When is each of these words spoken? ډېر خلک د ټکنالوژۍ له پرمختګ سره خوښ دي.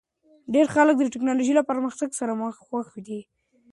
ډېر 0.53 0.65
خلک 0.75 0.95
د 0.97 1.03
ټکنالوژۍ 1.13 1.53
له 1.57 1.63
پرمختګ 1.69 2.09
سره 2.19 2.31
خوښ 2.65 2.87
دي. 3.07 3.19